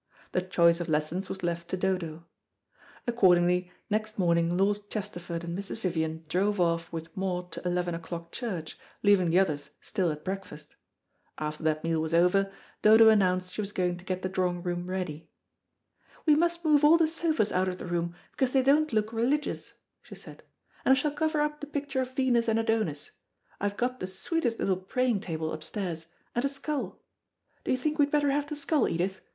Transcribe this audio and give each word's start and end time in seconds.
The 0.31 0.41
choice 0.41 0.79
of 0.79 0.89
lessons 0.89 1.29
was 1.29 1.43
left 1.43 1.67
to 1.67 1.77
Dodo. 1.77 2.25
Accordingly, 3.05 3.71
next 3.87 4.17
morning 4.17 4.57
Lord 4.57 4.89
Chesterford 4.89 5.43
and 5.43 5.55
Mrs. 5.55 5.79
Vivian 5.81 6.23
drove 6.27 6.59
off 6.59 6.91
with 6.91 7.15
Maud 7.15 7.51
to 7.51 7.67
eleven 7.67 7.93
o'clock 7.93 8.31
church, 8.31 8.79
leaving 9.03 9.29
the 9.29 9.37
others 9.37 9.69
still 9.79 10.09
at 10.11 10.23
breakfast. 10.23 10.75
After 11.37 11.61
that 11.65 11.83
meal 11.83 12.01
was 12.01 12.15
over 12.15 12.51
Dodo 12.81 13.09
announced 13.09 13.51
she 13.53 13.61
was 13.61 13.71
going 13.73 13.95
to 13.97 14.03
get 14.03 14.23
the 14.23 14.27
drawing 14.27 14.63
room 14.63 14.87
ready. 14.89 15.29
"We 16.25 16.33
must 16.33 16.65
move 16.65 16.83
all 16.83 16.97
the 16.97 17.07
sofas 17.07 17.51
out 17.51 17.67
of 17.67 17.77
the 17.77 17.85
room, 17.85 18.15
because 18.31 18.53
they 18.53 18.63
don't 18.63 18.91
look 18.91 19.13
religious," 19.13 19.75
she 20.01 20.15
said; 20.15 20.41
"and 20.83 20.93
I 20.93 20.95
shall 20.95 21.11
cover 21.11 21.41
up 21.41 21.59
the 21.61 21.67
picture 21.67 22.01
of 22.01 22.15
Venus 22.15 22.47
and 22.47 22.57
Adonis. 22.57 23.11
I 23.59 23.65
have 23.67 23.77
got 23.77 23.99
the 23.99 24.07
sweetest 24.07 24.57
little 24.57 24.77
praying 24.77 25.19
table 25.19 25.53
upstairs, 25.53 26.07
and 26.33 26.43
a 26.43 26.49
skull. 26.49 27.03
Do 27.63 27.71
you 27.71 27.77
think 27.77 27.99
we'd 27.99 28.09
better 28.09 28.31
have 28.31 28.47
the 28.47 28.55
skull, 28.55 28.89
Edith? 28.89 29.21